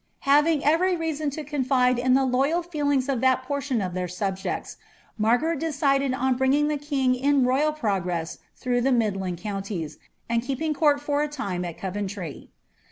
Having 0.21 0.65
every 0.65 0.95
reason 0.95 1.29
to 1.29 1.43
confide 1.43 1.99
in 1.99 2.15
the 2.15 2.25
loyal 2.25 2.63
feelings 2.63 3.07
of 3.07 3.21
that 3.21 3.45
itioo 3.47 3.85
of 3.85 3.93
their 3.93 4.07
subjects, 4.07 4.77
Margaret 5.15 5.59
decided 5.59 6.11
on 6.15 6.39
brin^ring 6.39 6.69
the 6.69 6.77
king 6.79 7.13
in 7.13 7.43
ro3ral 7.43 7.77
sgress 8.01 8.39
through 8.55 8.81
the 8.81 8.91
midland 8.91 9.37
counties, 9.37 9.99
and 10.27 10.41
keeping 10.41 10.73
court 10.73 10.99
for 11.01 11.21
a 11.21 11.27
time 11.27 11.63
at 11.63 11.77
vrentry. 11.79 12.49